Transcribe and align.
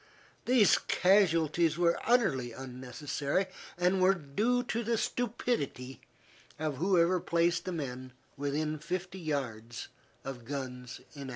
These 0.45 0.79
casualties 0.79 1.77
were 1.77 1.99
utterly 2.05 2.53
unnecessary 2.53 3.45
and 3.77 4.01
were 4.01 4.15
due 4.15 4.63
to 4.63 4.83
the 4.83 4.97
stupidity 4.97 6.01
of 6.57 6.77
whoever 6.77 7.19
placed 7.19 7.65
the 7.65 7.71
men 7.71 8.11
within 8.35 8.79
fifty 8.79 9.19
yards 9.19 9.89
of 10.25 10.43
guns 10.43 11.01
in 11.13 11.21
action. 11.21 11.29